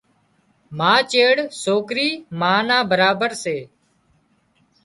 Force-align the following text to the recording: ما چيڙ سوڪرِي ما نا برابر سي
ما 0.77 0.93
چيڙ 1.11 1.35
سوڪرِي 1.63 2.09
ما 2.39 2.53
نا 2.67 2.77
برابر 2.91 3.29
سي 3.43 3.57